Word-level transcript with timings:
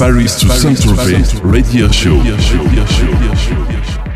Paris 0.00 0.34
to 0.40 0.48
Saint-Tropez 0.48 1.42
Radio 1.44 1.92
Show. 1.92 2.22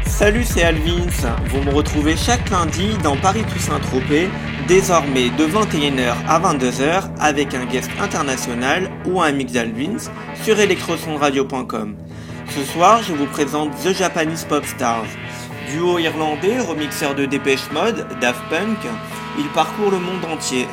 Salut, 0.06 0.42
c'est 0.42 0.62
Alvins. 0.62 1.36
Vous 1.50 1.60
me 1.60 1.74
retrouvez 1.74 2.16
chaque 2.16 2.48
lundi 2.48 2.96
dans 3.02 3.16
Paris 3.16 3.42
to 3.42 3.58
Saint-Tropez, 3.58 4.30
désormais 4.66 5.28
de 5.28 5.44
21h 5.44 6.14
à 6.26 6.40
22h 6.40 7.10
avec 7.20 7.52
un 7.52 7.66
guest 7.66 7.91
international 8.00 8.91
ou 9.05 9.20
un 9.20 9.32
mix 9.32 9.52
d'Alvins 9.52 10.10
sur 10.42 10.59
electrosonradio.com. 10.59 11.96
Ce 12.48 12.64
soir, 12.73 13.02
je 13.02 13.12
vous 13.12 13.27
présente 13.27 13.70
The 13.84 13.95
Japanese 13.95 14.46
Pop 14.48 14.64
Stars. 14.64 15.05
Duo 15.70 15.98
irlandais, 15.98 16.60
remixeur 16.60 17.14
de 17.14 17.27
Dépêche 17.27 17.70
Mode, 17.74 18.06
Daft 18.23 18.41
Punk, 18.48 18.78
ils 19.39 19.48
parcourent 19.48 19.91
le 19.91 19.98
monde 19.98 20.25
entier. 20.25 20.66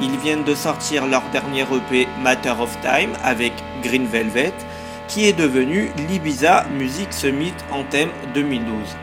Ils 0.00 0.16
viennent 0.18 0.44
de 0.44 0.54
sortir 0.54 1.06
leur 1.06 1.22
dernier 1.32 1.62
EP 1.62 2.08
Matter 2.22 2.54
of 2.60 2.76
Time 2.80 3.10
avec 3.24 3.52
Green 3.82 4.06
Velvet, 4.06 4.52
qui 5.08 5.26
est 5.26 5.32
devenu 5.32 5.90
l'Ibiza 6.08 6.64
Music 6.76 7.12
Summit 7.12 7.54
Anthem 7.70 8.08
2012. 8.34 8.96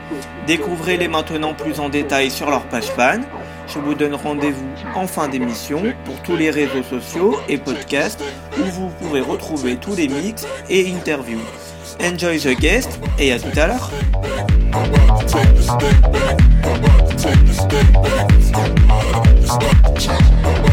Découvrez-les 0.48 1.07
maintenant 1.07 1.54
plus 1.54 1.80
en 1.80 1.90
détail 1.90 2.30
sur 2.30 2.49
leur 2.49 2.63
page 2.63 2.88
fan. 2.88 3.23
Je 3.68 3.80
vous 3.80 3.94
donne 3.94 4.16
rendez-vous 4.16 4.68
en 4.94 5.07
fin 5.07 5.30
d'émission 5.30 5.82
pour 6.05 6.21
tous 6.21 6.35
les 6.35 6.49
réseaux 6.49 6.84
sociaux 6.84 7.40
et 7.48 7.57
podcasts 7.57 8.23
où 8.59 8.63
vous 8.63 8.90
pourrez 9.02 9.21
retrouver 9.21 9.77
tous 9.77 9.95
les 9.95 10.07
mix 10.07 10.45
et 10.70 10.93
interviews. 10.93 11.41
Enjoy 12.04 12.40
the 12.40 12.59
guest 12.59 12.99
et 13.18 13.32
à 13.32 13.40
tout 13.40 13.57
à 13.57 13.68
l'heure. 13.68 13.90
step 15.63 16.02
back. 16.12 16.41
I'm 16.66 16.84
about 16.84 17.09
to 17.09 17.17
take 17.17 17.38
a 17.38 17.53
step 17.53 17.94
back. 17.94 18.31
I'm 18.54 19.09
about 19.09 19.26
to 19.26 19.44
stop 19.44 19.94
the 19.94 19.99
chance. 19.99 20.73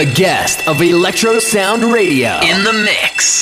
Guest 0.00 0.66
of 0.66 0.80
Electro 0.80 1.38
Sound 1.38 1.84
Radio 1.84 2.40
in 2.40 2.64
the 2.64 2.72
mix. 2.72 3.41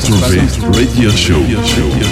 Saint-Tropez 0.00 0.58
radio 0.74 1.10
show. 1.10 2.11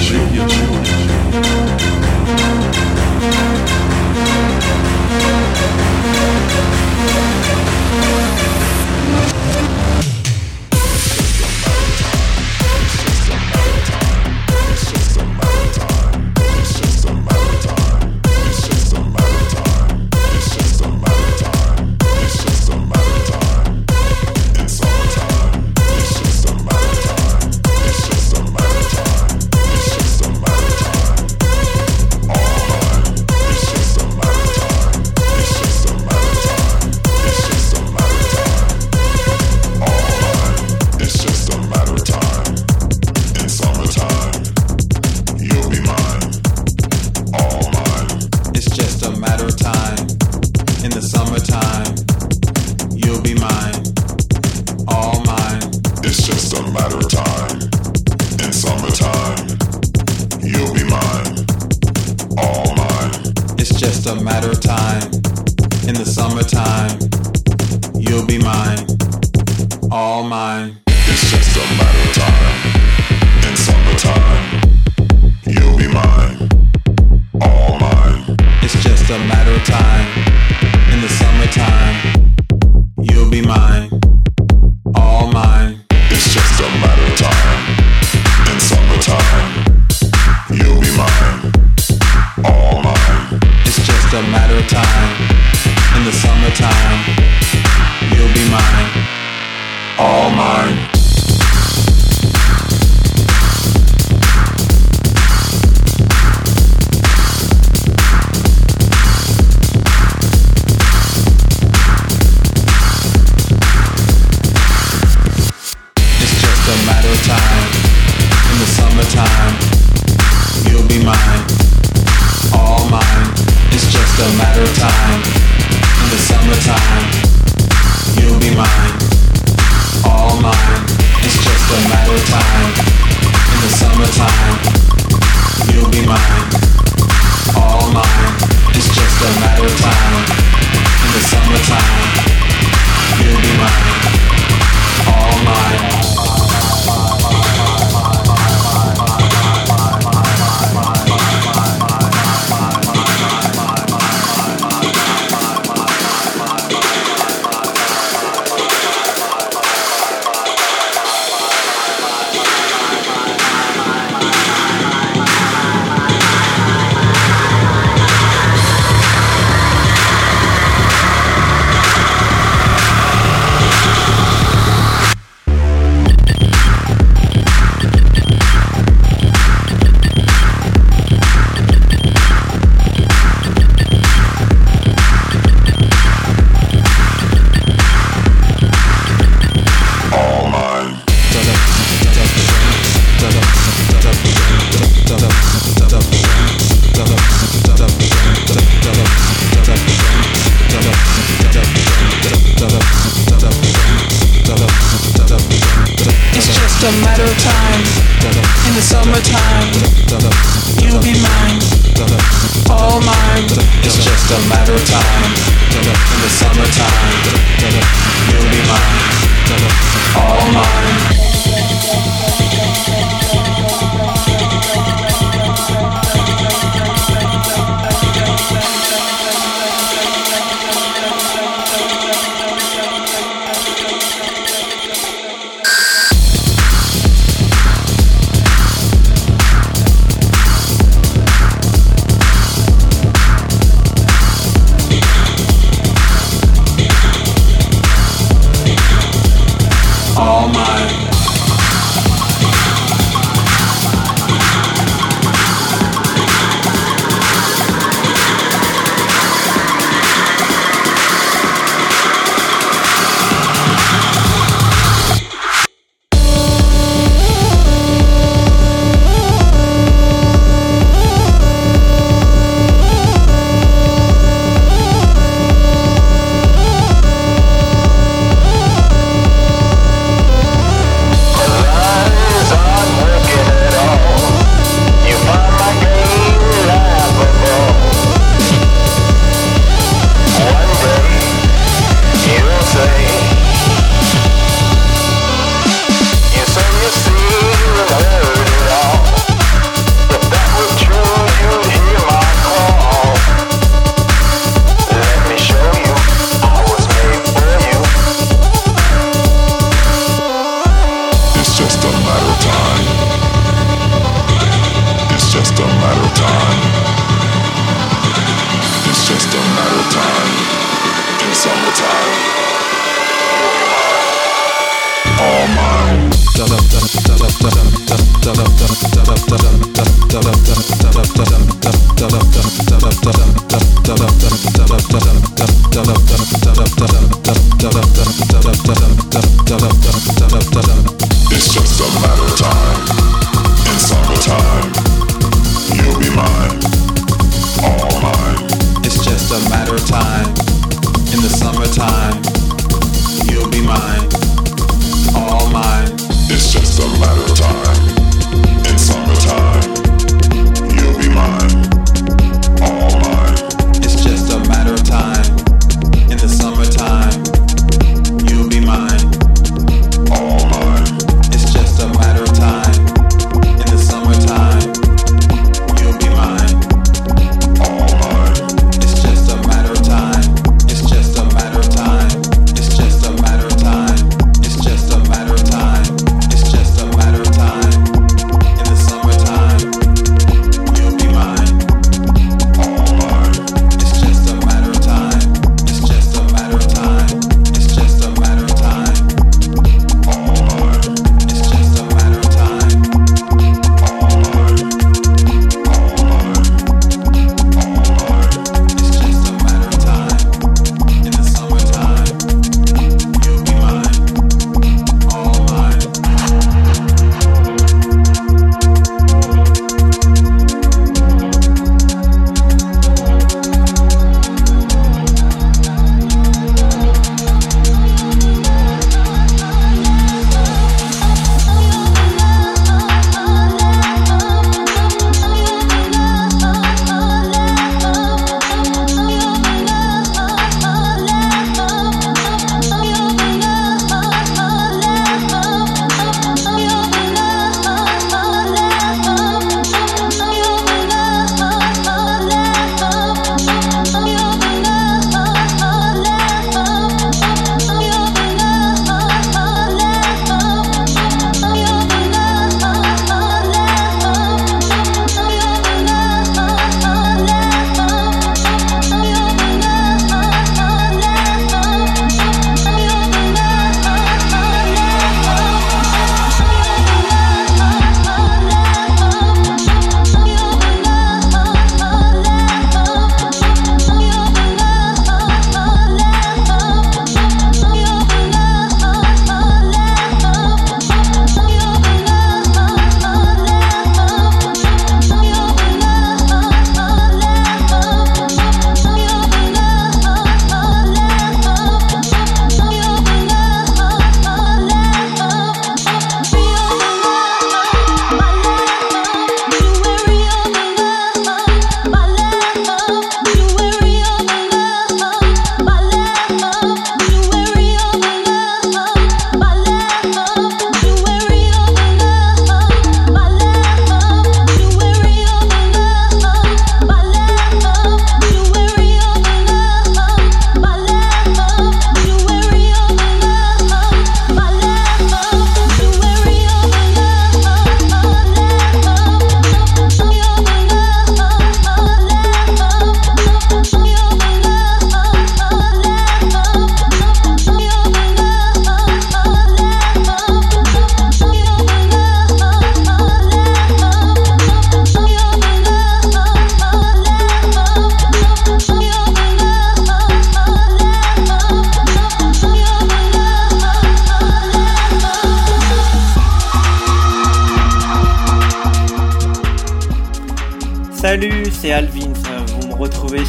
all 250.30 250.48
mine. 250.48 251.09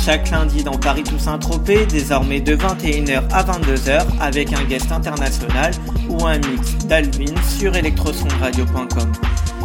Chaque 0.04 0.30
lundi 0.32 0.64
dans 0.64 0.78
Paris 0.78 1.04
Toussaint 1.04 1.38
Tropez, 1.38 1.86
désormais 1.86 2.42
de 2.42 2.56
21h 2.56 3.22
à 3.32 3.44
22h 3.44 4.02
avec 4.20 4.52
un 4.54 4.64
guest 4.64 4.92
international 4.92 5.72
ou 6.10 6.26
un 6.26 6.38
mix 6.38 6.76
d'Alvin 6.86 7.36
sur 7.58 7.76
electrosondradio.com. 7.76 9.12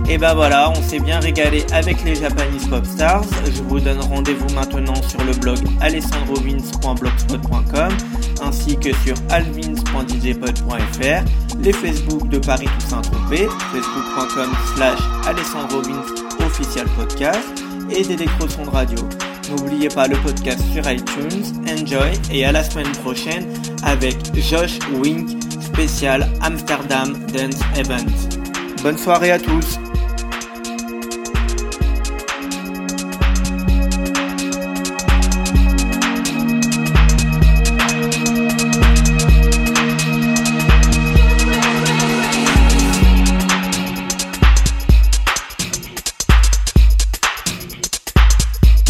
Et 0.09 0.19
bah 0.19 0.35
voilà, 0.35 0.71
on 0.71 0.83
s'est 0.83 1.01
bien 1.01 1.19
régalé 1.19 1.65
avec 1.73 2.05
les 2.05 2.15
Japanese 2.15 2.69
Pop 2.69 2.85
Stars. 2.85 3.25
Je 3.47 3.63
vous 3.63 3.81
donne 3.81 3.99
rendez-vous 4.01 4.55
maintenant 4.55 5.03
sur 5.09 5.25
le 5.25 5.33
blog 5.33 5.59
alessandrovins.blogspot.com 5.81 7.97
ainsi 8.43 8.77
que 8.77 8.93
sur 9.05 9.17
alvins.djpod.fr, 9.31 11.25
les 11.61 11.73
Facebook 11.73 12.29
de 12.29 12.39
Paris 12.39 12.69
Toussaint 12.79 13.01
Tropez, 13.01 13.49
facebook.com 13.73 14.51
slash 14.75 14.99
official 16.41 16.87
podcast 16.97 17.66
et 17.91 18.03
d'Electroson 18.03 18.65
Radio. 18.65 18.99
N'oubliez 19.51 19.89
pas 19.89 20.09
le 20.09 20.17
podcast 20.17 20.61
sur 20.73 20.91
iTunes. 20.91 21.45
Enjoy 21.69 22.13
et 22.33 22.45
à 22.45 22.53
la 22.53 22.65
semaine 22.65 22.91
prochaine 23.03 23.47
avec 23.83 24.17
Josh 24.35 24.79
Wink 24.95 25.43
spécial 25.61 26.29
Amsterdam 26.41 27.15
Dance 27.33 27.61
Event. 27.77 28.07
Bonne 28.83 28.99
soirée 28.99 29.33
à 29.33 29.39
tous. 29.39 29.79